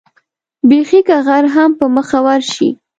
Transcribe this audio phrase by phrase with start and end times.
[0.69, 2.69] بېخي که غر هم په مخه ورشي.